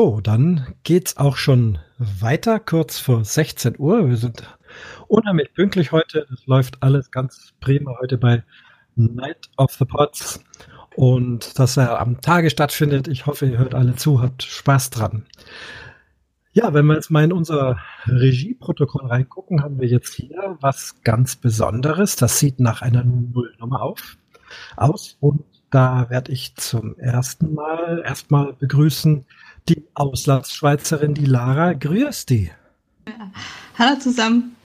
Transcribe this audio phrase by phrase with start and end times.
[0.00, 4.08] So, dann geht's auch schon weiter, kurz vor 16 Uhr.
[4.08, 4.58] Wir sind
[5.08, 6.26] unheimlich pünktlich heute.
[6.30, 8.42] Das läuft alles ganz prima heute bei
[8.96, 10.42] Night of the Pots
[10.96, 13.08] und dass er am Tage stattfindet.
[13.08, 15.26] Ich hoffe, ihr hört alle zu, habt Spaß dran.
[16.54, 21.36] Ja, wenn wir jetzt mal in unser Regieprotokoll reingucken, haben wir jetzt hier was ganz
[21.36, 22.16] Besonderes.
[22.16, 24.16] Das sieht nach einer Nullnummer auf,
[24.78, 29.26] aus und da werde ich zum ersten Mal erstmal begrüßen
[29.68, 31.72] die Auslandsschweizerin, die Lara.
[31.74, 32.50] Grüß die.
[33.78, 34.56] Hallo zusammen.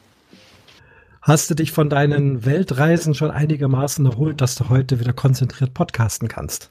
[1.22, 6.28] Hast du dich von deinen Weltreisen schon einigermaßen erholt, dass du heute wieder konzentriert podcasten
[6.28, 6.70] kannst?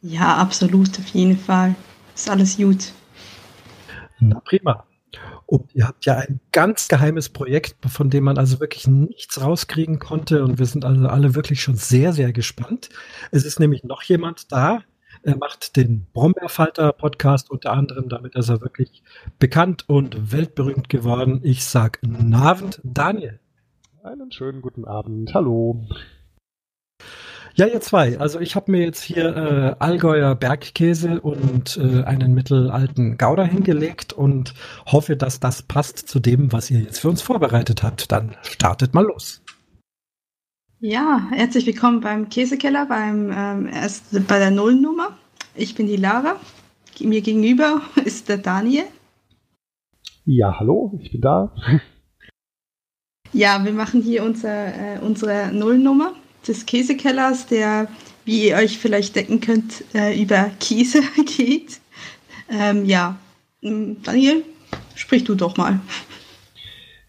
[0.00, 1.74] Ja, absolut, auf jeden Fall.
[2.14, 2.92] Ist alles gut.
[4.18, 4.84] Na prima.
[5.44, 9.98] Und ihr habt ja ein ganz geheimes Projekt, von dem man also wirklich nichts rauskriegen
[9.98, 10.42] konnte.
[10.42, 12.88] Und wir sind also alle wirklich schon sehr, sehr gespannt.
[13.30, 14.82] Es ist nämlich noch jemand da.
[15.26, 18.08] Er macht den Brombeerfalter-Podcast unter anderem.
[18.08, 19.02] Damit ist er wirklich
[19.40, 21.40] bekannt und weltberühmt geworden.
[21.42, 23.40] Ich sag Navend Daniel.
[24.04, 25.34] Einen schönen guten Abend.
[25.34, 25.84] Hallo.
[27.56, 28.20] Ja, ihr zwei.
[28.20, 34.12] Also ich habe mir jetzt hier äh, Allgäuer Bergkäse und äh, einen mittelalten Gouda hingelegt
[34.12, 34.54] und
[34.86, 38.12] hoffe, dass das passt zu dem, was ihr jetzt für uns vorbereitet habt.
[38.12, 39.42] Dann startet mal los.
[40.88, 45.16] Ja, herzlich willkommen beim Käsekeller, beim ähm, erst bei der Nullnummer.
[45.56, 46.36] Ich bin die Lara.
[47.00, 48.84] Mir gegenüber ist der Daniel.
[50.24, 51.50] Ja, hallo, ich bin da.
[53.32, 56.12] Ja, wir machen hier unser, äh, unsere Nullnummer
[56.46, 57.88] des Käsekellers, der,
[58.24, 61.00] wie ihr euch vielleicht denken könnt, äh, über Käse
[61.36, 61.80] geht.
[62.48, 63.16] Ähm, ja,
[63.60, 64.44] hm, Daniel,
[64.94, 65.80] sprich du doch mal.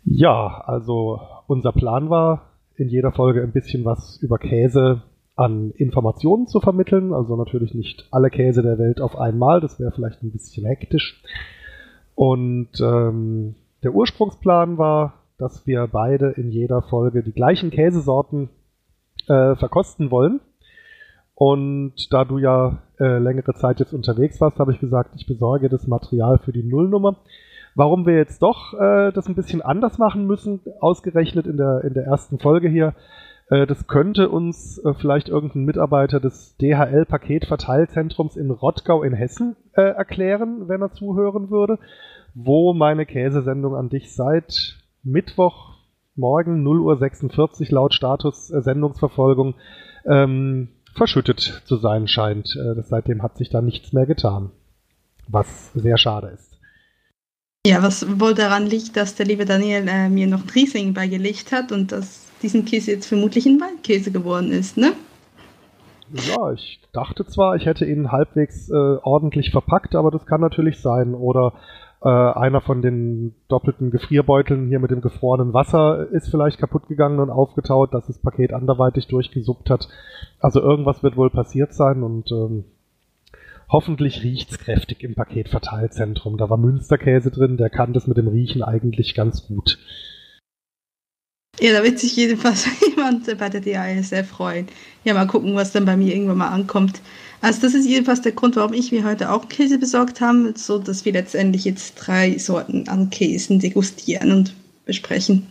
[0.04, 5.02] Ja, also unser Plan war, in jeder Folge ein bisschen was über Käse
[5.36, 7.14] an Informationen zu vermitteln.
[7.14, 11.22] Also natürlich nicht alle Käse der Welt auf einmal, das wäre vielleicht ein bisschen hektisch.
[12.16, 18.50] Und ähm, der Ursprungsplan war, dass wir beide in jeder Folge die gleichen Käsesorten
[19.28, 20.40] äh, verkosten wollen.
[21.36, 25.70] Und da du ja äh, längere Zeit jetzt unterwegs warst, habe ich gesagt, ich besorge
[25.70, 27.18] das Material für die Nullnummer.
[27.78, 31.94] Warum wir jetzt doch äh, das ein bisschen anders machen müssen, ausgerechnet in der, in
[31.94, 32.96] der ersten Folge hier,
[33.52, 39.84] äh, das könnte uns äh, vielleicht irgendein Mitarbeiter des DHL-Paketverteilzentrums in Rottgau in Hessen äh,
[39.84, 41.78] erklären, wenn er zuhören würde,
[42.34, 45.76] wo meine Käsesendung an dich seit Mittwoch
[46.16, 49.54] morgen 0.46 Uhr laut Status äh, Sendungsverfolgung
[50.08, 52.56] ähm, verschüttet zu sein scheint.
[52.56, 54.50] Äh, seitdem hat sich da nichts mehr getan,
[55.28, 56.57] was sehr schade ist.
[57.68, 61.52] Ja, was wohl daran liegt, dass der liebe Daniel äh, mir noch ein Riesling beigelegt
[61.52, 64.94] hat und dass diesen Käse jetzt vermutlich ein Waldkäse geworden ist, ne?
[66.14, 70.80] Ja, ich dachte zwar, ich hätte ihn halbwegs äh, ordentlich verpackt, aber das kann natürlich
[70.80, 71.14] sein.
[71.14, 71.56] Oder
[72.02, 77.20] äh, einer von den doppelten Gefrierbeuteln hier mit dem gefrorenen Wasser ist vielleicht kaputt gegangen
[77.20, 79.90] und aufgetaut, dass das Paket anderweitig durchgesuppt hat.
[80.40, 82.64] Also irgendwas wird wohl passiert sein und ähm,
[83.70, 86.38] hoffentlich riecht's kräftig im Paketverteilzentrum.
[86.38, 89.78] Da war Münsterkäse drin, der kann das mit dem Riechen eigentlich ganz gut.
[91.60, 94.68] Ja, da wird sich jedenfalls jemand bei der sehr freuen.
[95.04, 97.02] Ja, mal gucken, was dann bei mir irgendwann mal ankommt.
[97.42, 100.80] Also das ist jedenfalls der Grund, warum ich mir heute auch Käse besorgt habe, so
[100.80, 104.54] dass wir letztendlich jetzt drei Sorten an Käsen degustieren und
[104.86, 105.48] besprechen.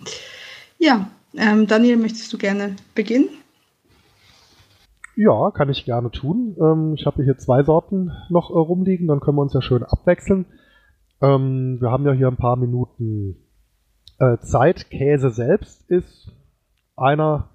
[0.79, 3.29] Ja, ähm, Daniel, möchtest du gerne beginnen?
[5.17, 6.57] Ja, kann ich gerne tun.
[6.61, 9.83] Ähm, ich habe hier zwei Sorten noch äh, rumliegen, dann können wir uns ja schön
[9.83, 10.45] abwechseln.
[11.23, 13.37] Ähm, wir haben ja hier ein paar Minuten
[14.19, 14.91] äh, Zeit.
[14.91, 16.31] Käse selbst ist
[16.97, 17.49] einer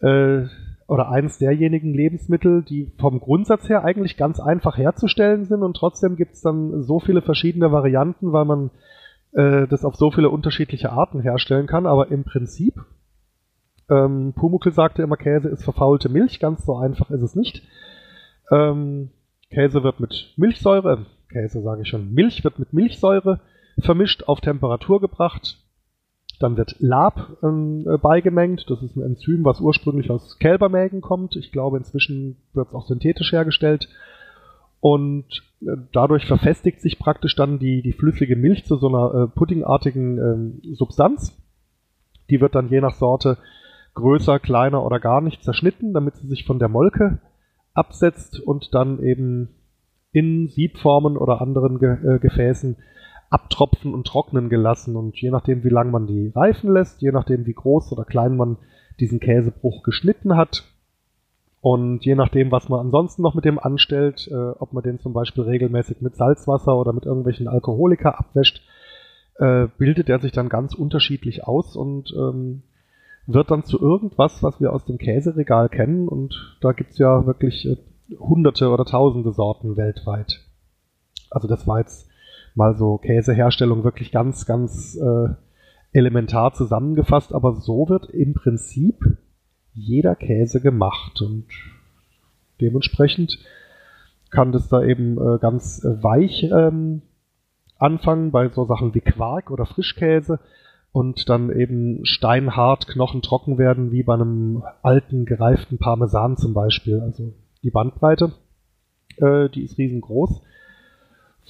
[0.00, 0.44] äh,
[0.88, 6.16] oder eines derjenigen Lebensmittel, die vom Grundsatz her eigentlich ganz einfach herzustellen sind und trotzdem
[6.16, 8.70] gibt es dann so viele verschiedene Varianten, weil man
[9.32, 11.86] äh, das auf so viele unterschiedliche Arten herstellen kann.
[11.86, 12.74] Aber im Prinzip,
[13.90, 17.62] ähm, Pumuckl sagte immer, Käse ist verfaulte Milch, ganz so einfach ist es nicht.
[18.50, 19.10] Ähm,
[19.50, 23.40] Käse wird mit Milchsäure, Käse sage ich schon, Milch wird mit Milchsäure
[23.78, 25.58] vermischt, auf Temperatur gebracht,
[26.40, 28.64] dann wird Lab ähm, äh, beigemengt.
[28.68, 31.36] Das ist ein Enzym, was ursprünglich aus Kälbermägen kommt.
[31.36, 33.88] Ich glaube, inzwischen wird es auch synthetisch hergestellt.
[34.80, 35.26] Und
[35.60, 40.18] äh, dadurch verfestigt sich praktisch dann die, die flüssige Milch zu so einer äh, puddingartigen
[40.18, 41.36] ähm, Substanz.
[42.30, 43.36] Die wird dann je nach Sorte
[43.94, 47.18] größer, kleiner oder gar nicht zerschnitten, damit sie sich von der Molke
[47.74, 49.48] absetzt und dann eben
[50.12, 52.76] in Siebformen oder anderen Ge äh, Gefäßen
[53.30, 54.96] abtropfen und trocknen gelassen.
[54.96, 58.36] Und je nachdem, wie lang man die reifen lässt, je nachdem, wie groß oder klein
[58.36, 58.56] man
[58.98, 60.64] diesen Käsebruch geschnitten hat,
[61.60, 65.12] Und je nachdem, was man ansonsten noch mit dem anstellt, äh, ob man den zum
[65.12, 68.62] Beispiel regelmäßig mit Salzwasser oder mit irgendwelchen Alkoholika abwäscht,
[69.36, 72.62] äh, bildet er sich dann ganz unterschiedlich aus und ähm,
[73.34, 76.08] wird dann zu irgendwas, was wir aus dem Käseregal kennen.
[76.08, 77.76] Und da gibt's ja wirklich äh,
[78.18, 80.40] hunderte oder tausende Sorten weltweit.
[81.30, 82.08] Also das war jetzt
[82.54, 85.28] mal so Käseherstellung wirklich ganz, ganz äh,
[85.92, 87.34] elementar zusammengefasst.
[87.34, 89.18] Aber so wird im Prinzip
[89.72, 91.46] jeder Käse gemacht und
[92.60, 93.38] dementsprechend
[94.30, 97.02] kann das da eben äh, ganz weich ähm,
[97.78, 100.38] anfangen bei so Sachen wie Quark oder Frischkäse
[100.92, 107.00] und dann eben steinhart, knochentrocken werden, wie bei einem alten, gereiften Parmesan zum Beispiel.
[107.00, 107.32] Also
[107.62, 108.32] die Bandbreite,
[109.16, 110.42] äh, die ist riesengroß.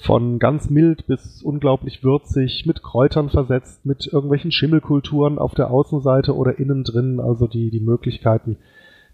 [0.03, 6.35] Von ganz mild bis unglaublich würzig, mit Kräutern versetzt, mit irgendwelchen Schimmelkulturen auf der Außenseite
[6.35, 7.19] oder innen drin.
[7.19, 8.57] Also die, die Möglichkeiten,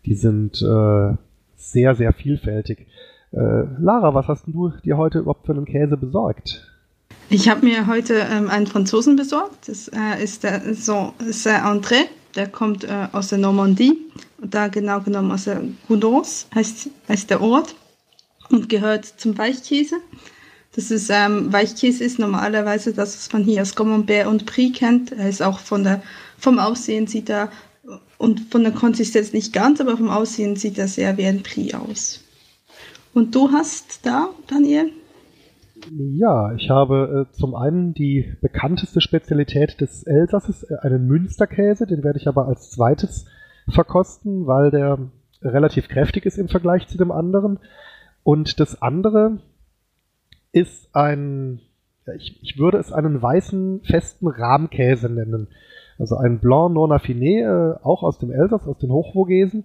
[0.06, 1.15] die sind äh,
[1.56, 2.88] sehr, sehr vielfältig.
[3.31, 6.76] Äh, Lara, was hast du dir heute überhaupt für einen Käse besorgt?
[7.29, 9.68] Ich habe mir heute ähm, einen Franzosen besorgt.
[9.68, 12.06] Das äh, ist der Saint-André.
[12.35, 13.97] Der kommt äh, aus der Normandie.
[14.41, 17.75] Da genau genommen aus der Goudance heißt, heißt der Ort
[18.50, 19.97] und gehört zum Weichkäse.
[20.74, 25.12] Das ist ähm, Weichkäse ist normalerweise das, was man hier als Camembert und Brie kennt.
[25.12, 26.01] Er ist auch von der,
[26.38, 27.51] vom Aussehen sieht er
[28.18, 31.73] und von der Konsistenz nicht ganz, aber vom Aussehen sieht er sehr wie ein Brie
[31.73, 32.21] aus.
[33.13, 34.91] Und du hast da, Daniel?
[35.91, 42.03] Ja, ich habe äh, zum einen die bekannteste Spezialität des Elsasses, äh, einen Münsterkäse, den
[42.03, 43.25] werde ich aber als zweites
[43.69, 44.97] verkosten, weil der
[45.41, 47.59] relativ kräftig ist im Vergleich zu dem anderen.
[48.24, 49.39] Und das andere
[50.51, 51.62] ist ein,
[52.18, 55.47] ich, ich würde es einen weißen, festen Rahmkäse nennen.
[56.00, 59.63] Also ein Blanc non affiné, äh, auch aus dem Elsass, aus den Hochvogesen.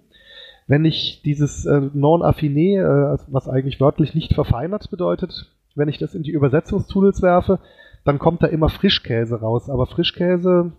[0.67, 5.97] Wenn ich dieses äh, non affiné, äh, was eigentlich wörtlich nicht verfeinert bedeutet, wenn ich
[5.97, 7.59] das in die Übersetzungstools werfe,
[8.03, 9.69] dann kommt da immer Frischkäse raus.
[9.69, 10.73] Aber Frischkäse,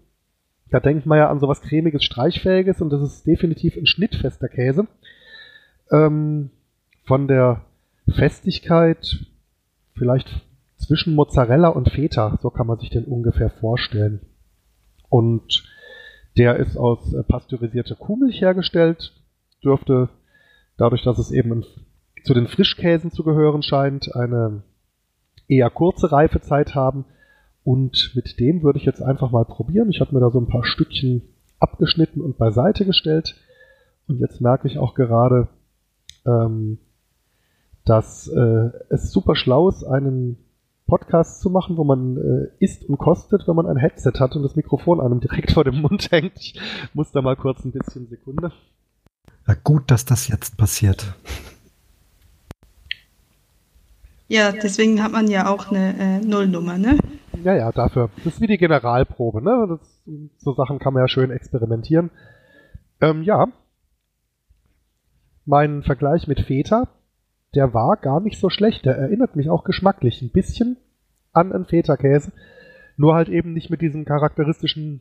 [0.71, 4.87] da denkt man ja an sowas cremiges, streichfähiges und das ist definitiv ein schnittfester Käse.
[5.91, 6.51] Ähm,
[7.05, 7.63] von der
[8.09, 9.27] Festigkeit
[9.95, 10.47] vielleicht
[10.77, 14.21] zwischen Mozzarella und Feta, so kann man sich den ungefähr vorstellen.
[15.09, 15.65] Und
[16.37, 19.13] der ist aus äh, pasteurisierter Kuhmilch hergestellt,
[19.63, 20.09] dürfte
[20.77, 21.65] dadurch, dass es eben
[22.25, 24.63] zu den Frischkäsen zu gehören scheint, eine
[25.49, 27.05] eher kurze Reifezeit haben.
[27.65, 29.91] Und mit dem würde ich jetzt einfach mal probieren.
[29.91, 31.23] Ich habe mir da so ein paar Stückchen
[31.59, 33.37] abgeschnitten und beiseite gestellt.
[34.07, 35.49] Und jetzt merke ich auch gerade,
[36.27, 36.79] ähm,
[37.85, 40.37] dass äh, es super schlau ist, einen
[40.87, 44.43] Podcast zu machen, wo man äh, isst und kostet, wenn man ein Headset hat und
[44.43, 46.37] das Mikrofon einem direkt vor dem Mund hängt.
[46.37, 46.61] Ich
[46.93, 48.53] muss da mal kurz ein bisschen Sekunde.
[49.47, 51.15] Ja, gut, dass das jetzt passiert.
[54.35, 56.99] Ja, deswegen hat man ja auch eine äh, Nullnummer, ne?
[57.45, 58.11] Ja, ja, dafür.
[58.25, 59.67] Das ist wie die Generalprobe, ne?
[59.69, 60.03] Das,
[60.39, 62.11] so Sachen kann man ja schön experimentieren.
[63.01, 63.47] Ähm, ja.
[65.45, 66.89] Mein Vergleich mit Feta,
[67.55, 68.85] der war gar nicht so schlecht.
[68.87, 70.79] Der erinnert mich auch geschmacklich ein bisschen
[71.33, 72.33] an einen Feta-Käse.
[72.97, 75.01] Nur halt eben nicht mit diesem charakteristischen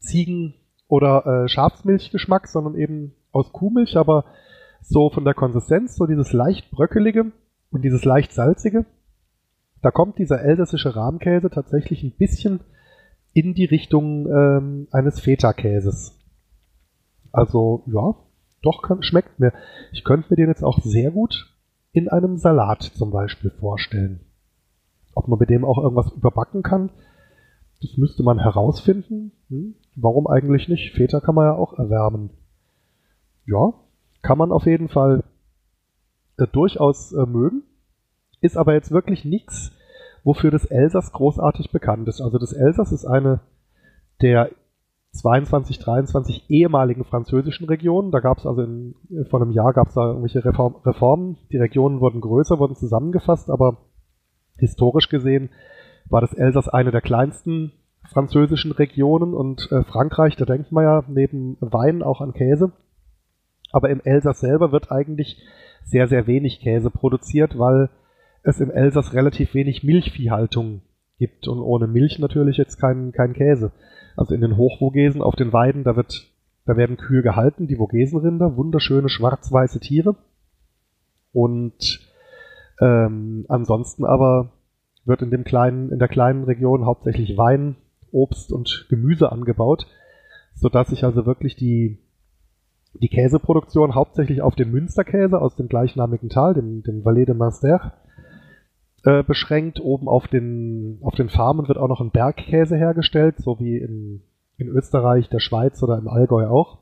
[0.00, 0.52] Ziegen-
[0.86, 4.26] oder äh, Schafsmilchgeschmack, sondern eben aus Kuhmilch, aber
[4.82, 7.32] so von der Konsistenz, so dieses leicht bröckelige
[7.74, 8.86] und dieses leicht salzige.
[9.82, 12.60] Da kommt dieser elsässische Rahmkäse tatsächlich ein bisschen
[13.34, 16.16] in die Richtung ähm, eines Feta-Käses.
[17.32, 18.14] Also ja,
[18.62, 19.52] doch kann, schmeckt mir.
[19.92, 21.52] Ich könnte mir den jetzt auch sehr gut
[21.92, 24.20] in einem Salat zum Beispiel vorstellen.
[25.14, 26.90] Ob man mit dem auch irgendwas überbacken kann,
[27.82, 29.32] das müsste man herausfinden.
[29.50, 29.74] Hm?
[29.96, 30.94] Warum eigentlich nicht?
[30.94, 32.30] Feta kann man ja auch erwärmen.
[33.46, 33.74] Ja,
[34.22, 35.24] kann man auf jeden Fall
[36.36, 37.62] äh, durchaus äh, mögen.
[38.40, 39.72] Ist aber jetzt wirklich nichts,
[40.22, 42.20] wofür das Elsass großartig bekannt ist.
[42.20, 43.40] Also das Elsass ist eine
[44.20, 44.50] der
[45.12, 48.10] 22, 23 ehemaligen französischen Regionen.
[48.10, 48.94] Da gab es also in,
[49.30, 51.36] vor einem Jahr gab es da irgendwelche Reform, Reformen.
[51.52, 53.78] Die Regionen wurden größer, wurden zusammengefasst, aber
[54.58, 55.50] historisch gesehen
[56.08, 57.72] war das Elsass eine der kleinsten
[58.12, 62.72] französischen Regionen und äh, Frankreich, da denkt man ja neben Wein auch an Käse.
[63.72, 65.42] Aber im Elsass selber wird eigentlich
[65.84, 67.90] sehr, sehr wenig Käse produziert, weil
[68.42, 70.82] es im Elsass relativ wenig Milchviehhaltung
[71.18, 73.72] gibt und ohne Milch natürlich jetzt kein, kein Käse.
[74.16, 76.30] Also in den Hochvogesen auf den Weiden, da wird,
[76.66, 80.16] da werden Kühe gehalten, die Vogesenrinder, wunderschöne schwarz-weiße Tiere.
[81.32, 82.00] Und
[82.80, 84.52] ähm, ansonsten aber
[85.04, 87.76] wird in dem kleinen, in der kleinen Region hauptsächlich Wein,
[88.10, 89.86] Obst und Gemüse angebaut,
[90.54, 91.98] sodass sich also wirklich die
[92.94, 97.94] die Käseproduktion hauptsächlich auf den Münsterkäse aus dem gleichnamigen Tal, dem, dem Valais de Munster,
[99.04, 99.80] äh, beschränkt.
[99.80, 104.22] Oben auf den, auf den Farmen wird auch noch ein Bergkäse hergestellt, so wie in,
[104.56, 106.78] in Österreich, der Schweiz oder im Allgäu auch.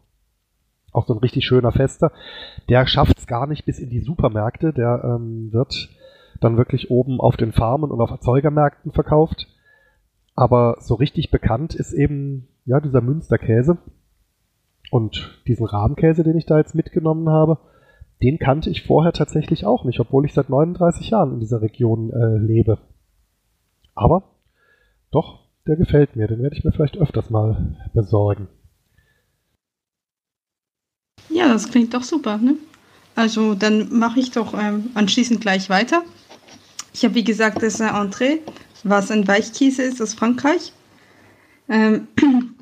[0.93, 2.13] Auch so ein richtig schöner Fester.
[2.69, 4.73] Der schafft es gar nicht bis in die Supermärkte.
[4.73, 5.89] Der ähm, wird
[6.41, 9.49] dann wirklich oben auf den Farmen und auf Erzeugermärkten verkauft.
[10.35, 13.79] Aber so richtig bekannt ist eben ja dieser Münsterkäse.
[14.93, 17.57] Und diesen Rahmkäse, den ich da jetzt mitgenommen habe,
[18.23, 22.11] den kannte ich vorher tatsächlich auch nicht, obwohl ich seit 39 Jahren in dieser Region
[22.11, 22.77] äh, lebe.
[23.95, 24.37] Aber
[25.11, 26.29] doch, der gefällt mir.
[26.29, 28.49] Den werde ich mir vielleicht öfters mal besorgen.
[31.31, 32.37] Ja, das klingt doch super.
[32.37, 32.57] Ne?
[33.15, 36.03] Also dann mache ich doch ähm, anschließend gleich weiter.
[36.93, 38.41] Ich habe wie gesagt das Entree,
[38.85, 40.75] was ein Weichkäse ist aus Frankreich.
[41.71, 42.09] Ähm,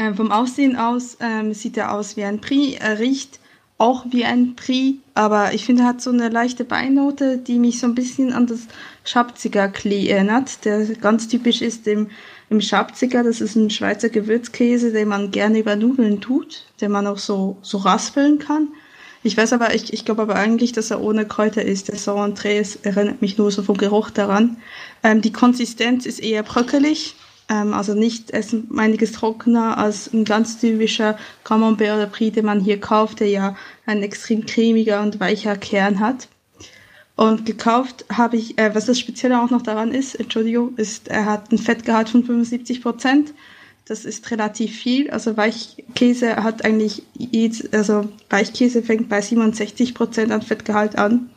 [0.00, 2.80] äh, vom Aussehen aus ähm, sieht er aus wie ein Prix.
[2.80, 3.38] Er riecht
[3.76, 7.80] auch wie ein Prix, aber ich finde, er hat so eine leichte Beinote, die mich
[7.80, 8.60] so ein bisschen an das
[9.04, 12.08] Schabziger Klee erinnert, der ganz typisch ist im,
[12.48, 13.22] im Schabziger.
[13.22, 17.58] Das ist ein Schweizer Gewürzkäse, den man gerne über Nudeln tut, den man auch so,
[17.62, 18.68] so raspeln kann.
[19.22, 21.88] Ich weiß aber, ich, ich glaube aber eigentlich, dass er ohne Kräuter ist.
[21.88, 24.56] Der Sauerandreas erinnert mich nur so vom Geruch daran.
[25.02, 27.16] Ähm, die Konsistenz ist eher bröckelig,
[27.54, 32.80] also nicht es einiges trockener als ein ganz typischer Camembert oder Brie, den man hier
[32.80, 36.28] kauft, der ja ein extrem cremiger und weicher Kern hat.
[37.16, 41.26] Und gekauft habe ich, äh, was das Spezielle auch noch daran ist, Entschuldigung, ist, er
[41.26, 43.34] hat ein Fettgehalt von 75 Prozent.
[43.84, 45.10] Das ist relativ viel.
[45.10, 47.02] Also Weichkäse hat eigentlich,
[47.72, 51.30] also Weichkäse fängt bei 67 Prozent an Fettgehalt an.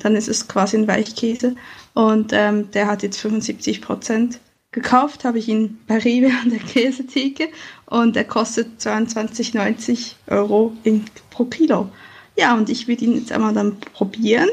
[0.00, 1.54] Dann ist es quasi ein Weichkäse.
[1.94, 4.40] Und ähm, der hat jetzt 75 Prozent.
[4.72, 7.50] Gekauft habe ich ihn bei Rewe an der Käsetheke
[7.84, 10.74] und er kostet 22,90 Euro
[11.28, 11.90] pro Kilo.
[12.38, 14.48] Ja, und ich würde ihn jetzt einmal dann probieren.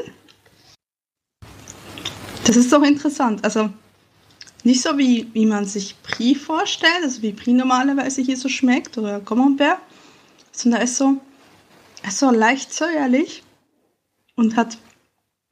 [2.44, 3.42] Das ist doch interessant.
[3.44, 3.70] Also
[4.62, 8.98] nicht so wie, wie man sich Brie vorstellt, also wie Brie normalerweise hier so schmeckt
[8.98, 9.78] oder Camembert,
[10.52, 11.16] sondern er ist so,
[12.02, 13.42] er ist so leicht säuerlich
[14.36, 14.76] und hat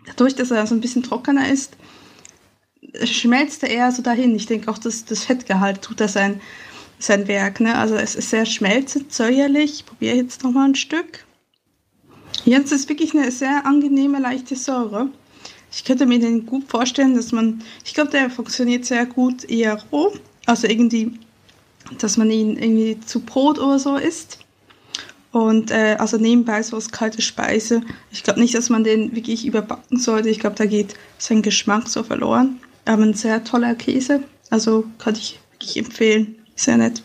[0.04, 1.74] dadurch, dass er so ein bisschen trockener ist,
[3.04, 4.34] schmelzt er eher so dahin.
[4.34, 6.40] Ich denke auch, dass das Fettgehalt tut da sein,
[6.98, 7.60] sein Werk.
[7.60, 7.76] Ne?
[7.76, 9.74] Also es ist sehr schmelzend, säuerlich.
[9.74, 11.24] Ich probiere jetzt noch mal ein Stück.
[12.44, 15.08] Jetzt ist wirklich eine sehr angenehme, leichte Säure.
[15.70, 19.78] Ich könnte mir den gut vorstellen, dass man, ich glaube, der funktioniert sehr gut eher
[19.92, 20.12] roh.
[20.46, 21.12] Also irgendwie,
[21.98, 24.38] dass man ihn irgendwie zu Brot oder so isst.
[25.30, 27.82] Und äh, also nebenbei so als kalte Speise.
[28.10, 30.30] Ich glaube nicht, dass man den wirklich überbacken sollte.
[30.30, 32.60] Ich glaube, da geht sein Geschmack so verloren.
[32.84, 34.22] Aber ein sehr toller Käse.
[34.50, 36.36] Also kann ich wirklich empfehlen.
[36.54, 37.02] Sehr nett.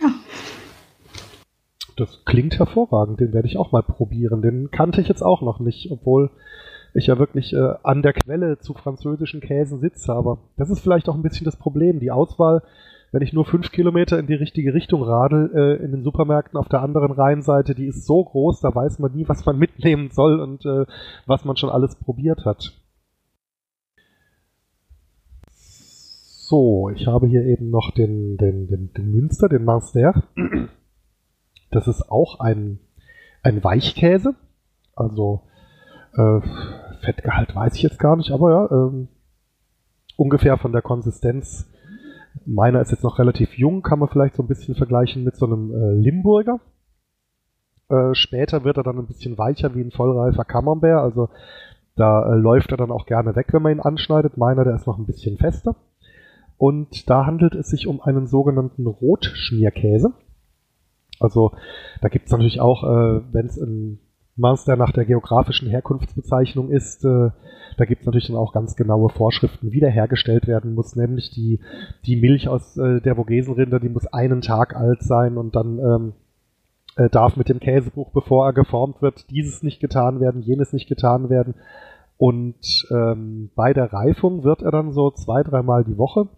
[0.00, 0.10] Ja.
[1.96, 3.20] Das klingt hervorragend.
[3.20, 4.42] Den werde ich auch mal probieren.
[4.42, 6.30] Den kannte ich jetzt auch noch nicht, obwohl
[6.94, 10.12] ich ja wirklich äh, an der Quelle zu französischen Käsen sitze.
[10.12, 12.00] Aber das ist vielleicht auch ein bisschen das Problem.
[12.00, 12.62] Die Auswahl,
[13.12, 16.68] wenn ich nur fünf Kilometer in die richtige Richtung radel, äh, in den Supermärkten auf
[16.68, 20.40] der anderen Rheinseite, die ist so groß, da weiß man nie, was man mitnehmen soll
[20.40, 20.86] und äh,
[21.26, 22.72] was man schon alles probiert hat.
[26.54, 30.22] So, ich habe hier eben noch den, den, den, den Münster, den Master.
[31.72, 32.78] Das ist auch ein,
[33.42, 34.36] ein Weichkäse.
[34.94, 35.40] Also
[36.12, 36.40] äh,
[37.00, 39.08] Fettgehalt weiß ich jetzt gar nicht, aber ja, ähm,
[40.16, 41.68] ungefähr von der Konsistenz.
[42.46, 45.46] Meiner ist jetzt noch relativ jung, kann man vielleicht so ein bisschen vergleichen mit so
[45.46, 46.60] einem äh, Limburger.
[47.88, 51.30] Äh, später wird er dann ein bisschen weicher wie ein vollreifer Camembert, also
[51.96, 54.36] da äh, läuft er dann auch gerne weg, wenn man ihn anschneidet.
[54.36, 55.74] Meiner, der ist noch ein bisschen fester.
[56.58, 60.12] Und da handelt es sich um einen sogenannten Rotschmierkäse.
[61.20, 61.52] Also
[62.00, 64.00] da gibt es natürlich auch, äh, wenn es ein
[64.36, 67.30] Master nach der geografischen Herkunftsbezeichnung ist, äh,
[67.76, 71.30] da gibt es natürlich dann auch ganz genaue Vorschriften, wie der hergestellt werden muss, nämlich
[71.30, 71.60] die,
[72.04, 76.12] die Milch aus äh, der Vogesenrinder, die muss einen Tag alt sein und dann ähm,
[76.96, 80.88] äh, darf mit dem Käsebuch, bevor er geformt wird, dieses nicht getan werden, jenes nicht
[80.88, 81.54] getan werden.
[82.16, 86.28] Und ähm, bei der Reifung wird er dann so zwei, dreimal die Woche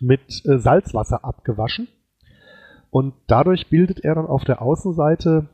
[0.00, 1.88] mit äh, Salzwasser abgewaschen.
[2.90, 5.48] Und dadurch bildet er dann auf der Außenseite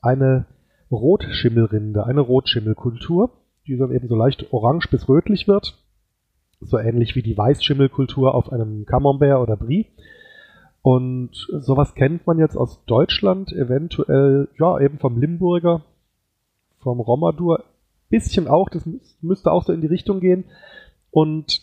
[0.00, 0.46] eine
[0.90, 3.30] Rotschimmelrinde, eine Rotschimmelkultur,
[3.66, 5.74] die dann eben so leicht orange bis rötlich wird.
[6.60, 9.86] So ähnlich wie die Weißschimmelkultur auf einem Camembert oder Brie.
[10.82, 15.82] Und sowas kennt man jetzt aus Deutschland, eventuell, ja, eben vom Limburger,
[16.78, 17.64] vom Romadur,
[18.08, 18.88] bisschen auch, das
[19.20, 20.44] müsste auch so in die Richtung gehen.
[21.10, 21.60] Und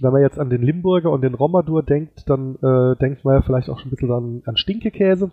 [0.00, 3.42] wenn man jetzt an den Limburger und den Romadur denkt, dann äh, denkt man ja
[3.42, 5.30] vielleicht auch schon ein bisschen an, an Stinkekäse.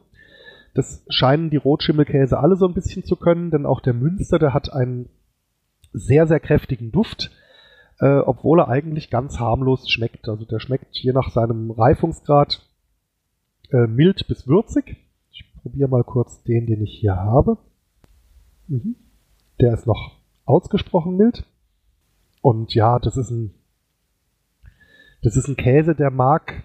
[0.74, 4.53] Das scheinen die Rotschimmelkäse alle so ein bisschen zu können, denn auch der Münster, der
[4.53, 5.10] hat einen
[5.91, 7.32] sehr, sehr kräftigen Duft,
[8.00, 10.27] äh, obwohl er eigentlich ganz harmlos schmeckt.
[10.27, 12.65] Also der schmeckt je nach seinem Reifungsgrad
[13.72, 14.98] äh, mild bis würzig.
[15.32, 17.58] Ich probiere mal kurz den, den ich hier habe.
[18.67, 18.96] Mhm.
[19.60, 20.13] Der ist noch
[20.46, 21.46] ausgesprochen mild.
[22.41, 23.53] Und ja, das ist ein,
[25.24, 26.63] das ist ein Käse, der mag,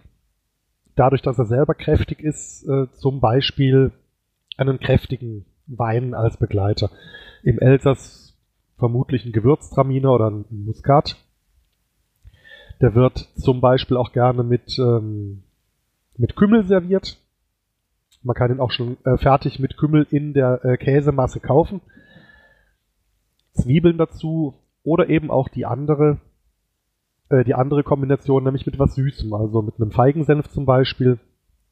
[0.97, 3.93] dadurch, dass er selber kräftig ist, äh, zum Beispiel
[4.57, 6.91] einen kräftigen Wein als Begleiter.
[7.45, 8.37] Im Elsass
[8.79, 11.17] vermutlich ein Gewürztraminer oder ein Muskat.
[12.81, 15.45] Der wird zum Beispiel auch gerne mit, ähm,
[16.17, 17.17] mit Kümmel serviert.
[18.23, 21.81] Man kann ihn auch schon äh, fertig mit Kümmel in der äh, Käsemasse kaufen.
[23.53, 26.19] Zwiebeln dazu oder eben auch die andere,
[27.31, 31.19] äh, die andere Kombination, nämlich mit was Süßem, also mit einem Feigensenf zum Beispiel,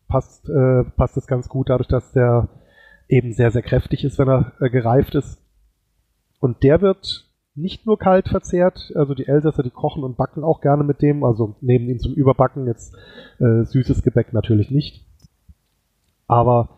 [0.09, 2.49] passt, äh, passt es ganz gut, dadurch, dass der
[3.09, 5.41] eben sehr, sehr kräftig ist, wenn er äh, gereift ist.
[6.41, 10.61] Und der wird nicht nur kalt verzehrt, also die Elsässer, die kochen und backen auch
[10.61, 12.95] gerne mit dem, also nehmen ihn zum Überbacken, jetzt
[13.39, 15.07] äh, süßes Gebäck natürlich nicht.
[16.29, 16.77] Aber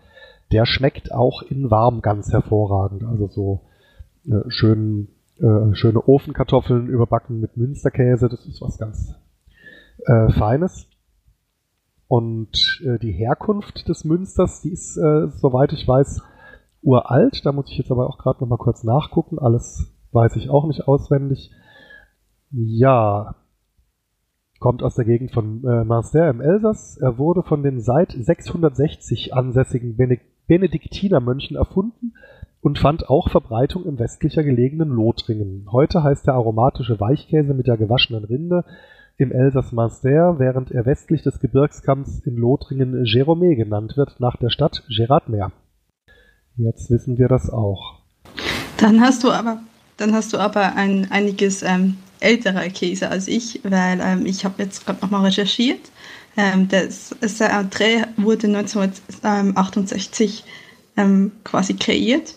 [0.52, 3.60] der schmeckt auch in warm ganz hervorragend, also so
[4.26, 5.08] äh, schön,
[5.40, 9.14] äh, schöne Ofenkartoffeln überbacken mit Münsterkäse, das ist was ganz
[10.06, 10.88] äh, Feines.
[12.08, 16.22] Und äh, die Herkunft des Münsters, die ist, äh, soweit ich weiß,
[16.82, 17.44] uralt.
[17.44, 19.38] Da muss ich jetzt aber auch gerade noch mal kurz nachgucken.
[19.38, 21.50] Alles weiß ich auch nicht auswendig.
[22.50, 23.34] Ja,
[24.58, 26.96] kommt aus der Gegend von äh, Marseille im Elsass.
[26.96, 29.96] Er wurde von den seit 660 ansässigen
[30.46, 32.14] Benediktinermönchen erfunden
[32.60, 35.68] und fand auch Verbreitung im westlicher gelegenen Lothringen.
[35.70, 38.64] Heute heißt der aromatische Weichkäse mit der gewaschenen Rinde
[39.16, 44.50] im Elsass Marseille, während er westlich des Gebirgskamms in Lothringen Jérôme genannt wird, nach der
[44.50, 45.50] Stadt Gérardmer.
[46.56, 48.00] Jetzt wissen wir das auch.
[48.78, 49.58] Dann hast du aber,
[49.96, 54.62] dann hast du aber ein einiges ähm, älterer Käse als ich, weil ähm, ich habe
[54.62, 55.90] jetzt gerade nochmal recherchiert.
[56.36, 60.44] Ähm, das André wurde 1968
[60.96, 62.34] ähm, quasi kreiert.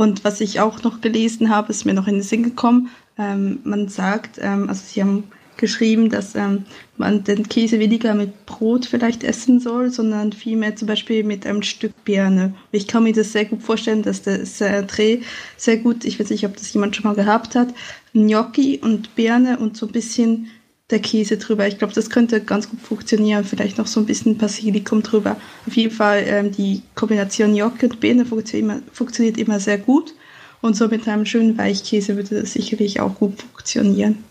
[0.00, 2.88] Und was ich auch noch gelesen habe, ist mir noch in den Sinn gekommen.
[3.18, 5.24] Ähm, man sagt, ähm, also sie haben
[5.58, 6.64] geschrieben, dass ähm,
[6.96, 11.62] man den Käse weniger mit Brot vielleicht essen soll, sondern vielmehr zum Beispiel mit einem
[11.62, 12.54] Stück Birne.
[12.72, 15.20] Ich kann mir das sehr gut vorstellen, dass der Dreh
[15.58, 17.68] sehr gut, ich weiß nicht, ob das jemand schon mal gehabt hat,
[18.14, 20.46] Gnocchi und Birne und so ein bisschen
[20.90, 21.66] der Käse drüber.
[21.66, 23.44] Ich glaube, das könnte ganz gut funktionieren.
[23.44, 25.36] Vielleicht noch so ein bisschen Basilikum drüber.
[25.66, 30.14] Auf jeden Fall, ähm, die Kombination Gnocchi und Birne funktioniert immer, funktioniert immer sehr gut.
[30.60, 34.24] Und so mit einem schönen Weichkäse würde das sicherlich auch gut funktionieren.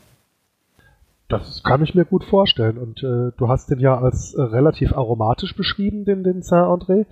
[1.28, 2.78] Das kann ich mir gut vorstellen.
[2.78, 7.06] Und äh, du hast den ja als äh, relativ aromatisch beschrieben, den, den Saint-André.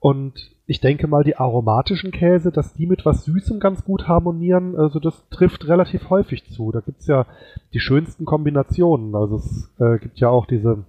[0.00, 0.34] Und
[0.70, 5.00] ich denke mal, die aromatischen Käse, dass die mit was Süßem ganz gut harmonieren, also
[5.00, 6.70] das trifft relativ häufig zu.
[6.70, 7.26] Da gibt's ja
[7.74, 9.16] die schönsten Kombinationen.
[9.16, 10.84] Also es äh, gibt ja auch diese,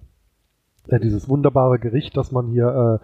[0.86, 3.00] äh, dieses wunderbare Gericht, dass man hier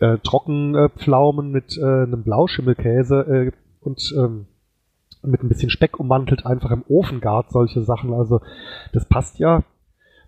[0.00, 4.46] äh, äh, Trockenpflaumen mit äh, einem Blauschimmelkäse äh, und ähm,
[5.22, 8.12] mit ein bisschen Speck ummantelt, einfach im Ofen gart, solche Sachen.
[8.12, 8.40] Also
[8.92, 9.62] das passt ja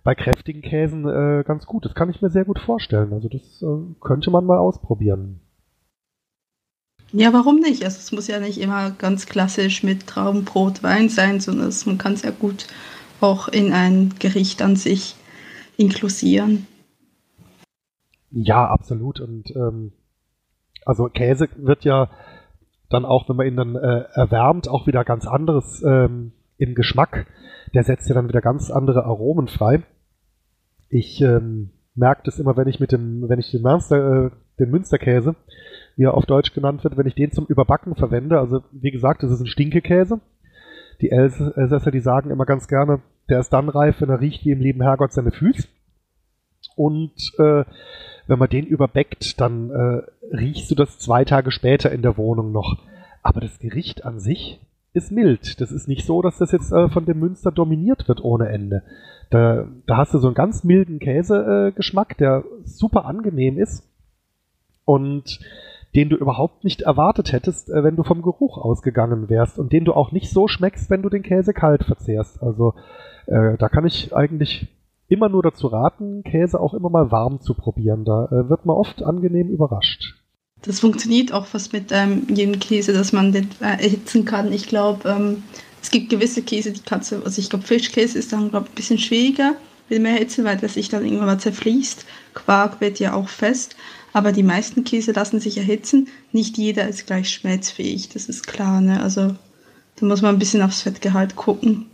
[0.05, 1.85] bei kräftigen Käsen äh, ganz gut.
[1.85, 3.13] Das kann ich mir sehr gut vorstellen.
[3.13, 5.41] Also das äh, könnte man mal ausprobieren.
[7.17, 7.85] Ja, warum nicht?
[7.85, 11.97] Also es muss ja nicht immer ganz klassisch mit Traubenbrot, Wein sein, sondern es, man
[11.97, 12.67] kann es ja gut
[13.21, 15.15] auch in ein Gericht an sich
[15.77, 16.67] inklusieren.
[18.33, 19.21] Ja, absolut.
[19.21, 19.93] Und ähm,
[20.85, 22.11] also Käse wird ja
[22.91, 27.29] dann auch, wenn man ihn dann äh, erwärmt, auch wieder ganz anderes ähm, im Geschmack.
[27.75, 29.85] Der setzt ja dann wieder ganz andere Aromen frei.
[30.89, 34.71] Ich ähm, merke das immer, wenn ich mit dem, wenn ich den, Münster, äh, den
[34.71, 35.37] Münsterkäse,
[35.97, 38.39] wie er auf Deutsch genannt wird, wenn ich den zum Überbacken verwende.
[38.39, 40.21] Also wie gesagt, das ist ein Stinkekäse.
[41.01, 44.53] Die Elsässer, die sagen immer ganz gerne, der ist dann reif, wenn er riecht wie
[44.53, 45.69] im lieben Herrgott seine Füße.
[46.77, 47.65] Und äh,
[48.27, 52.53] wenn man den überbeckt, dann äh, riechst du das zwei Tage später in der Wohnung
[52.53, 52.79] noch.
[53.23, 54.61] Aber das Gericht an sich
[54.93, 55.61] ist mild.
[55.61, 58.83] Das ist nicht so, dass das jetzt äh, von dem Münster dominiert wird ohne Ende.
[59.31, 63.89] Da, da hast du so einen ganz milden Käsegeschmack, äh, der super angenehm ist
[64.85, 65.41] und
[65.95, 69.85] den du überhaupt nicht erwartet hättest, äh, wenn du vom Geruch ausgegangen wärst und den
[69.85, 72.43] du auch nicht so schmeckst, wenn du den Käse kalt verzehrst.
[72.43, 72.75] Also
[73.27, 74.69] äh, da kann ich eigentlich
[75.09, 78.05] immer nur dazu raten, Käse auch immer mal warm zu probieren.
[78.05, 80.15] Da äh, wird man oft angenehm überrascht.
[80.63, 84.51] Das funktioniert auch fast mit ähm, jedem Käse, dass man den äh, erhitzen kann.
[84.53, 85.43] Ich glaube, ähm,
[85.83, 88.73] es gibt gewisse Käse, die kannst du, also ich glaube, Fischkäse ist dann, glaube ich,
[88.73, 89.53] ein bisschen schwieriger
[89.91, 92.07] mit mehr Hitze, weil der sich dann irgendwann mal zerfließt.
[92.33, 93.77] Quark wird ja auch fest.
[94.15, 96.09] Aber die meisten Käse lassen sich erhitzen.
[96.33, 98.81] Nicht jeder ist gleich schmelzfähig, das ist klar.
[98.81, 99.03] Ne?
[99.03, 99.35] Also
[99.97, 101.87] da muss man ein bisschen aufs Fettgehalt gucken.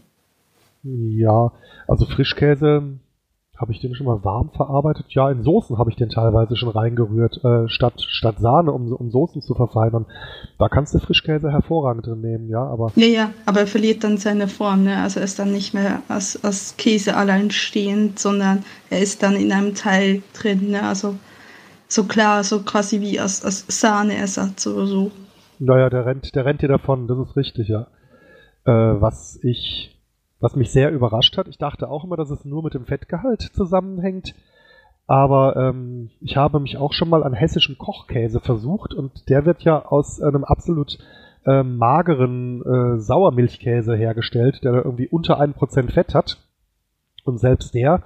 [0.83, 1.52] Ja,
[1.88, 3.00] also Frischkäse
[3.56, 5.06] habe ich den schon mal warm verarbeitet?
[5.11, 9.11] Ja, in Soßen habe ich den teilweise schon reingerührt, äh, statt, statt Sahne, um, um
[9.11, 10.06] Soßen zu verfeinern.
[10.59, 12.92] Da kannst du Frischkäse hervorragend drin nehmen, ja, aber.
[12.96, 15.02] Ja, ja, aber er verliert dann seine Form, ne?
[15.02, 19.37] Also er ist dann nicht mehr als, als Käse allein stehend, sondern er ist dann
[19.37, 20.83] in einem Teil drin, ne?
[20.83, 21.16] Also
[21.92, 25.11] so klar, so quasi wie als, als Sahneersatz oder so.
[25.59, 27.87] Naja, der rennt, der rennt dir davon, das ist richtig, ja.
[28.64, 29.96] Äh, was ich
[30.40, 31.48] was mich sehr überrascht hat.
[31.48, 34.35] Ich dachte auch immer, dass es nur mit dem Fettgehalt zusammenhängt.
[35.07, 39.62] Aber ähm, ich habe mich auch schon mal an hessischen Kochkäse versucht und der wird
[39.62, 40.98] ja aus einem absolut
[41.44, 46.38] äh, mageren äh, Sauermilchkäse hergestellt, der da irgendwie unter 1% Fett hat.
[47.24, 48.03] Und selbst der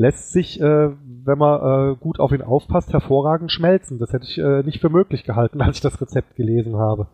[0.00, 0.88] lässt sich, äh,
[1.24, 3.98] wenn man äh, gut auf ihn aufpasst, hervorragend schmelzen.
[3.98, 7.06] Das hätte ich äh, nicht für möglich gehalten, als ich das Rezept gelesen habe.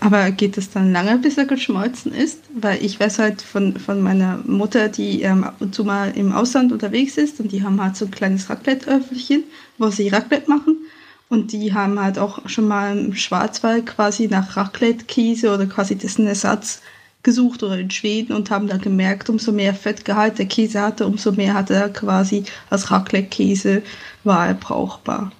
[0.00, 2.44] Aber geht es dann lange, bis er geschmolzen ist?
[2.54, 6.32] Weil ich weiß halt von, von meiner Mutter, die ähm, ab und zu mal im
[6.32, 9.44] Ausland unterwegs ist und die haben halt so ein kleines Raclette-Öffelchen,
[9.78, 10.78] wo sie Raclette machen.
[11.28, 16.26] Und die haben halt auch schon mal im Schwarzwald quasi nach Raclette-Käse oder quasi dessen
[16.26, 16.82] Ersatz
[17.22, 21.32] gesucht oder in Schweden und haben dann gemerkt, umso mehr Fettgehalt der Käse hatte, umso
[21.32, 23.82] mehr hat er quasi als Raclette-Käse
[24.24, 25.32] war er brauchbar.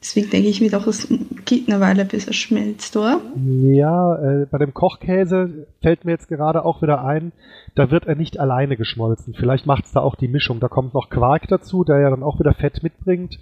[0.00, 1.08] Deswegen denke ich mir doch, es
[1.46, 3.20] geht eine Weile, bis er schmilzt, oder?
[3.34, 7.32] Ja, äh, bei dem Kochkäse fällt mir jetzt gerade auch wieder ein,
[7.74, 9.34] da wird er nicht alleine geschmolzen.
[9.34, 10.60] Vielleicht macht es da auch die Mischung.
[10.60, 13.38] Da kommt noch Quark dazu, der ja dann auch wieder Fett mitbringt.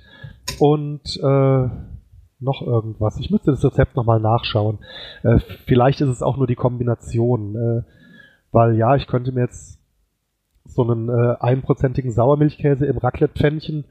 [0.58, 1.68] Und äh,
[2.44, 3.18] noch irgendwas.
[3.18, 4.78] Ich müsste das Rezept nochmal nachschauen.
[5.22, 7.56] Äh, vielleicht ist es auch nur die Kombination.
[7.56, 7.82] Äh,
[8.52, 9.80] weil ja, ich könnte mir jetzt
[10.64, 13.84] so einen äh, einprozentigen Sauermilchkäse im Raclette-Pfännchen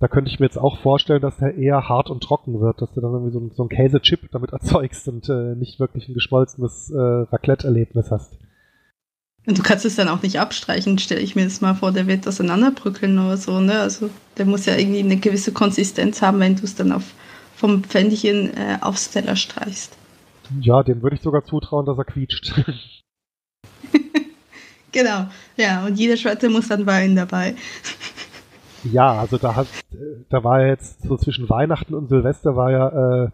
[0.00, 2.92] da könnte ich mir jetzt auch vorstellen, dass der eher hart und trocken wird, dass
[2.92, 6.14] du dann irgendwie so, ein, so einen Käsechip damit erzeugst und äh, nicht wirklich ein
[6.14, 8.38] geschmolzenes äh, Raclette-Erlebnis hast.
[9.46, 12.06] Und du kannst es dann auch nicht abstreichen, stelle ich mir das mal vor, der
[12.06, 13.80] wird auseinanderbrückeln oder so, ne?
[13.80, 17.14] Also der muss ja irgendwie eine gewisse Konsistenz haben, wenn du es dann auf,
[17.58, 19.96] vom Pfännchen äh, aufs Teller streichst.
[20.60, 22.54] Ja, dem würde ich sogar zutrauen, dass er quietscht.
[24.92, 27.54] genau, ja, und jeder Schwerte muss dann weinen dabei.
[28.84, 29.66] Ja, also da hat,
[30.30, 33.30] da war jetzt so zwischen Weihnachten und Silvester war ja äh,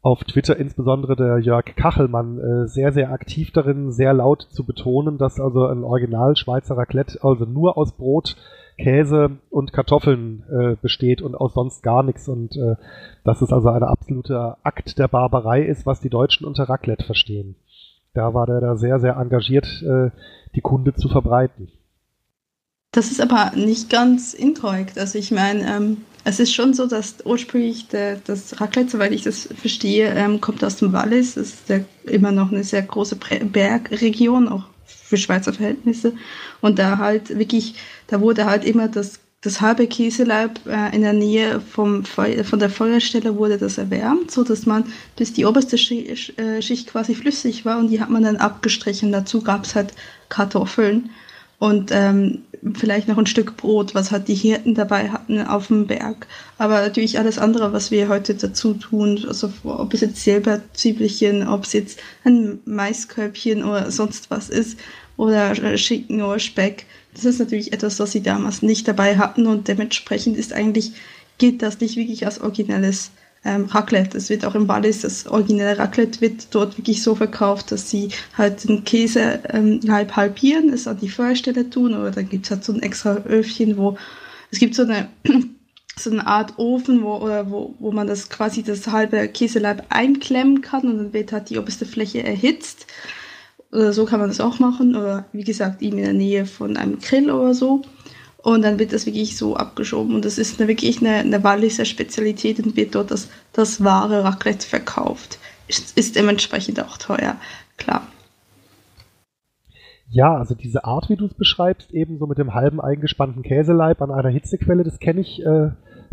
[0.00, 5.18] auf Twitter insbesondere der Jörg Kachelmann äh, sehr, sehr aktiv darin, sehr laut zu betonen,
[5.18, 8.34] dass also ein Original Schweizer Raclette also nur aus Brot,
[8.78, 12.76] Käse und Kartoffeln äh, besteht und aus sonst gar nichts und äh,
[13.24, 17.56] dass es also ein absoluter Akt der Barbarei ist, was die Deutschen unter Raclette verstehen.
[18.14, 20.10] Da war der da sehr, sehr engagiert, äh,
[20.54, 21.68] die Kunde zu verbreiten.
[22.92, 24.98] Das ist aber nicht ganz inkorrekt.
[24.98, 29.22] Also ich meine, ähm, es ist schon so, dass ursprünglich der, das Raclette, soweit ich
[29.22, 31.34] das verstehe, ähm, kommt aus dem Wallis.
[31.34, 34.64] Das ist der, immer noch eine sehr große Bergregion, auch
[35.08, 36.12] für Schweizer Verhältnisse.
[36.60, 37.74] Und da halt wirklich,
[38.08, 42.58] da wurde halt immer das, das halbe Käseleib äh, in der Nähe vom Feu von
[42.58, 44.84] der Feuerstelle wurde das erwärmt, so dass man
[45.16, 49.12] bis die oberste Schicht, äh, Schicht quasi flüssig war und die hat man dann abgestrichen.
[49.12, 49.94] Dazu gab es halt
[50.28, 51.10] Kartoffeln
[51.58, 52.42] und ähm,
[52.74, 56.26] vielleicht noch ein Stück Brot, was halt die Hirten dabei hatten auf dem Berg.
[56.58, 61.64] Aber natürlich alles andere, was wir heute dazu tun, also ob es jetzt Silberzwiebelchen, ob
[61.64, 64.78] es jetzt ein Maiskörbchen oder sonst was ist
[65.16, 69.68] oder Schinken oder Speck, das ist natürlich etwas, was sie damals nicht dabei hatten und
[69.68, 70.92] dementsprechend ist eigentlich,
[71.38, 73.10] gilt das nicht wirklich als originelles
[73.44, 74.18] ähm, Raclette.
[74.18, 78.10] Es wird auch im Wallis, das originelle Raclette wird dort wirklich so verkauft, dass sie
[78.36, 82.50] halt den Käse ähm, halb halbieren, es an die Feuerstelle tun oder dann gibt es
[82.50, 83.96] halt so ein extra Öfchen, wo
[84.50, 85.08] es gibt so eine
[85.96, 90.60] so eine Art Ofen, wo, oder wo, wo man das quasi das halbe Käseleib einklemmen
[90.60, 92.86] kann und dann wird halt die oberste Fläche erhitzt.
[93.70, 94.96] Oder so kann man das auch machen.
[94.96, 97.82] Oder wie gesagt, eben in der Nähe von einem Grill oder so.
[98.42, 100.14] Und dann wird das wirklich so abgeschoben.
[100.14, 104.22] Und das ist eine, wirklich eine, eine Walliser Spezialität und wird dort das, das wahre
[104.24, 105.38] Raclette verkauft.
[105.66, 107.36] Ist, ist dementsprechend auch teuer,
[107.76, 108.06] klar.
[110.10, 114.00] Ja, also diese Art, wie du es beschreibst, eben so mit dem halben eingespannten Käseleib
[114.00, 115.70] an einer Hitzequelle, das kenne ich äh,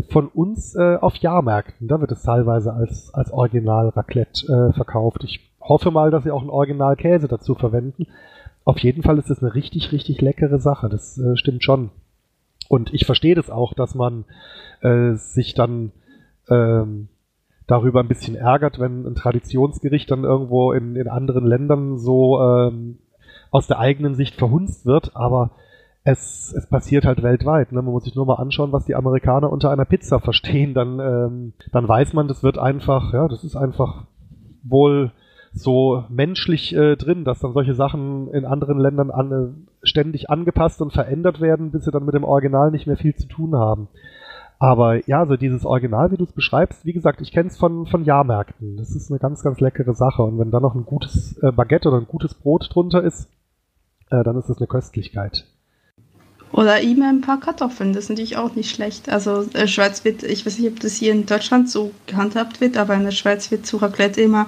[0.09, 1.87] von uns äh, auf Jahrmärkten.
[1.87, 5.23] Da wird es teilweise als, als Original Raclette äh, verkauft.
[5.23, 8.07] Ich hoffe mal, dass sie auch einen Original Käse dazu verwenden.
[8.65, 10.89] Auf jeden Fall ist es eine richtig, richtig leckere Sache.
[10.89, 11.91] Das äh, stimmt schon.
[12.67, 14.25] Und ich verstehe das auch, dass man
[14.81, 15.91] äh, sich dann
[16.49, 17.09] ähm,
[17.67, 22.99] darüber ein bisschen ärgert, wenn ein Traditionsgericht dann irgendwo in, in anderen Ländern so ähm,
[23.51, 25.15] aus der eigenen Sicht verhunzt wird.
[25.15, 25.51] Aber
[26.03, 27.71] es, es passiert halt weltweit.
[27.71, 27.81] Ne?
[27.81, 30.73] Man muss sich nur mal anschauen, was die Amerikaner unter einer Pizza verstehen.
[30.73, 34.05] Dann, ähm, dann weiß man, das wird einfach, ja, das ist einfach
[34.63, 35.11] wohl
[35.55, 40.81] so menschlich äh, drin, dass dann solche Sachen in anderen Ländern an, äh, ständig angepasst
[40.81, 43.87] und verändert werden, bis sie dann mit dem Original nicht mehr viel zu tun haben.
[44.59, 47.87] Aber ja, so dieses Original, wie du es beschreibst, wie gesagt, ich kenne es von,
[47.87, 48.77] von Jahrmärkten.
[48.77, 50.23] Das ist eine ganz, ganz leckere Sache.
[50.23, 53.29] Und wenn da noch ein gutes äh, Baguette oder ein gutes Brot drunter ist,
[54.11, 55.45] äh, dann ist das eine Köstlichkeit.
[56.51, 59.09] Oder eben ein paar Kartoffeln, das ist natürlich auch nicht schlecht.
[59.09, 62.77] Also äh, Schweiz wird, ich weiß nicht, ob das hier in Deutschland so gehandhabt wird,
[62.77, 64.47] aber in der Schweiz wird zu Raclette immer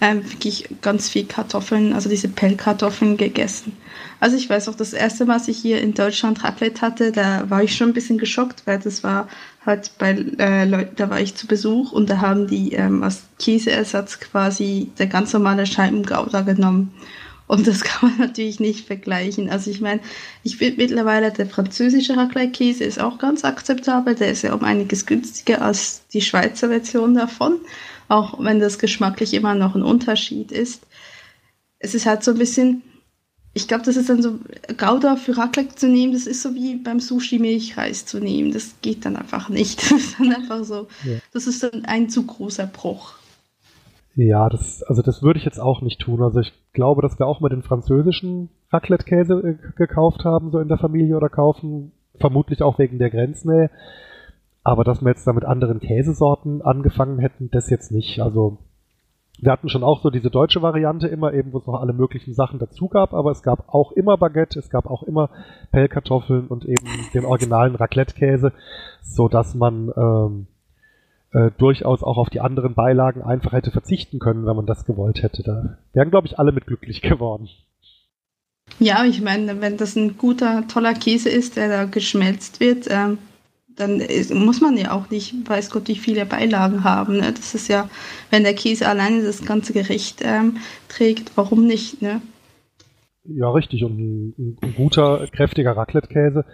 [0.00, 3.76] ähm, wirklich ganz viel Kartoffeln, also diese Pellkartoffeln gegessen.
[4.20, 7.48] Also ich weiß auch, das erste Mal, als ich hier in Deutschland Raclette hatte, da
[7.50, 9.28] war ich schon ein bisschen geschockt, weil das war
[9.66, 13.22] halt bei äh, Leuten, da war ich zu Besuch und da haben die ähm, als
[13.38, 16.92] Käseersatz quasi der ganz normale Scheibengouda genommen.
[17.48, 19.50] Und das kann man natürlich nicht vergleichen.
[19.50, 20.00] Also ich meine,
[20.44, 24.14] ich finde mittlerweile der französische Raclette-Käse ist auch ganz akzeptabel.
[24.14, 27.58] Der ist ja um einiges günstiger als die Schweizer Version davon
[28.08, 30.86] auch wenn das geschmacklich immer noch ein Unterschied ist.
[31.78, 32.82] Es ist halt so ein bisschen,
[33.54, 34.38] ich glaube, das ist dann so,
[34.76, 38.52] Gouda für Raclette zu nehmen, das ist so wie beim Sushi Milchreis zu nehmen.
[38.52, 39.82] Das geht dann einfach nicht.
[39.90, 41.18] Das ist dann einfach so, ja.
[41.32, 43.14] das ist dann ein zu großer Bruch.
[44.16, 46.22] Ja, das, also das würde ich jetzt auch nicht tun.
[46.22, 50.68] Also ich glaube, dass wir auch mal den französischen Raclette-Käse äh, gekauft haben, so in
[50.68, 51.92] der Familie oder kaufen.
[52.18, 53.70] Vermutlich auch wegen der Grenznähe.
[54.68, 58.20] Aber dass wir jetzt da mit anderen Käsesorten angefangen hätten, das jetzt nicht.
[58.20, 58.58] Also
[59.38, 62.34] wir hatten schon auch so diese deutsche Variante immer, eben wo es noch alle möglichen
[62.34, 65.30] Sachen dazu gab, aber es gab auch immer Baguette, es gab auch immer
[65.72, 68.52] Pellkartoffeln und eben den originalen Raclette-Käse,
[69.00, 70.46] so dass man ähm,
[71.32, 75.22] äh, durchaus auch auf die anderen Beilagen einfach hätte verzichten können, wenn man das gewollt
[75.22, 75.42] hätte.
[75.44, 77.48] Da wären, glaube ich, alle mit glücklich geworden.
[78.78, 83.16] Ja, ich meine, wenn das ein guter, toller Käse ist, der da geschmelzt wird, ähm,
[83.78, 84.02] dann
[84.34, 87.18] muss man ja auch nicht, weiß Gott, wie viele Beilagen haben.
[87.18, 87.32] Ne?
[87.32, 87.88] Das ist ja,
[88.30, 92.02] wenn der Käse alleine das ganze Gericht ähm, trägt, warum nicht?
[92.02, 92.20] Ne?
[93.24, 93.84] Ja, richtig.
[93.84, 96.44] Und ein, ein guter, kräftiger Raclette-Käse,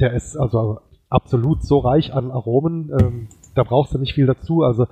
[0.00, 4.62] der ist also absolut so reich an Aromen, ähm, da brauchst du nicht viel dazu.
[4.62, 4.86] Also,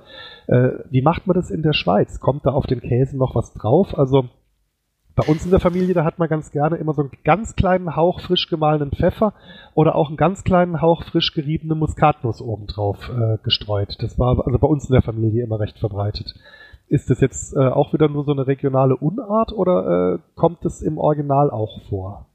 [0.47, 2.19] äh, wie macht man das in der Schweiz?
[2.19, 3.97] Kommt da auf den Käse noch was drauf?
[3.97, 4.29] Also,
[5.17, 7.95] bei uns in der Familie, da hat man ganz gerne immer so einen ganz kleinen
[7.95, 9.33] Hauch frisch gemahlenen Pfeffer
[9.73, 13.97] oder auch einen ganz kleinen Hauch frisch geriebene Muskatnuss obendrauf äh, gestreut.
[13.99, 16.35] Das war also bei uns in der Familie immer recht verbreitet.
[16.87, 20.83] Ist das jetzt äh, auch wieder nur so eine regionale Unart oder äh, kommt es
[20.83, 22.27] im Original auch vor?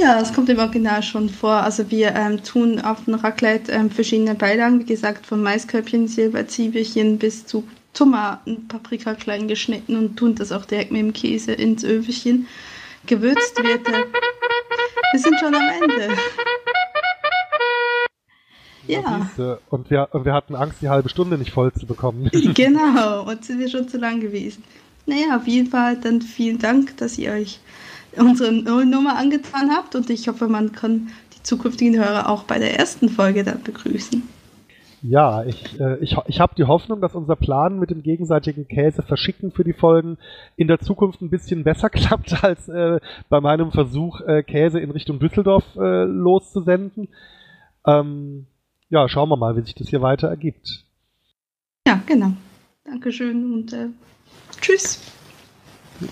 [0.00, 1.62] Ja, es kommt im Original schon vor.
[1.62, 7.18] Also wir ähm, tun auf dem Raclette ähm, verschiedene Beilagen, wie gesagt, von Maiskörbchen, Silberzwiebelchen
[7.18, 7.62] bis zu
[7.94, 12.46] Tomaten, Paprika klein geschnitten und tun das auch direkt mit dem Käse ins Öfchen.
[13.06, 14.04] Gewürzt wird er.
[15.12, 16.16] Wir sind schon am Ende.
[18.86, 19.30] Ja.
[19.70, 22.30] Und wir, und wir hatten Angst, die halbe Stunde nicht voll zu bekommen.
[22.54, 24.64] Genau, und sind wir schon zu lang gewesen.
[25.06, 27.60] Naja, auf jeden Fall dann vielen Dank, dass ihr euch
[28.16, 32.78] unsere Nullnummer angetan habt und ich hoffe, man kann die zukünftigen Hörer auch bei der
[32.78, 34.22] ersten Folge dann begrüßen.
[35.02, 39.02] Ja, ich, äh, ich, ich habe die Hoffnung, dass unser Plan mit dem gegenseitigen Käse
[39.02, 40.16] verschicken für die Folgen
[40.56, 44.92] in der Zukunft ein bisschen besser klappt als äh, bei meinem Versuch, äh, Käse in
[44.92, 47.08] Richtung Düsseldorf äh, loszusenden.
[47.84, 48.46] Ähm,
[48.90, 50.84] ja, schauen wir mal, wie sich das hier weiter ergibt.
[51.84, 52.34] Ja, genau.
[52.84, 53.88] Dankeschön und äh,
[54.60, 55.00] tschüss.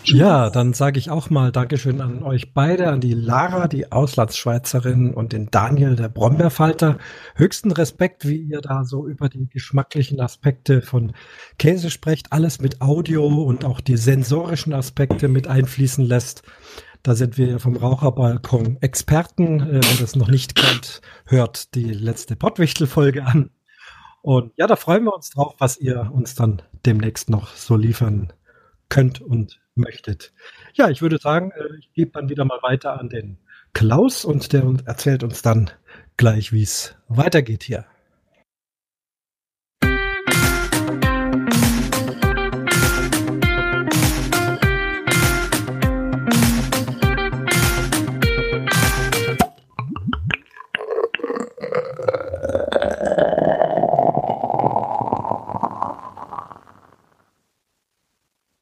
[0.05, 5.14] Ja, dann sage ich auch mal Dankeschön an euch beide, an die Lara, die Auslandsschweizerin
[5.14, 6.98] und den Daniel, der Brombeerfalter.
[7.35, 11.12] Höchsten Respekt, wie ihr da so über die geschmacklichen Aspekte von
[11.59, 16.42] Käse sprecht, alles mit Audio und auch die sensorischen Aspekte mit einfließen lässt.
[17.03, 19.61] Da sind wir vom Raucherbalkon Experten.
[19.61, 23.50] Äh, wer das noch nicht kennt, hört die letzte Pottwichtel-Folge an.
[24.22, 28.33] Und ja, da freuen wir uns drauf, was ihr uns dann demnächst noch so liefern
[28.90, 30.33] könnt und möchtet.
[30.75, 33.38] Ja, ich würde sagen, äh, ich gebe dann wieder mal weiter an den
[33.73, 35.71] Klaus und der erzählt uns dann
[36.16, 37.87] gleich, wie es weitergeht hier.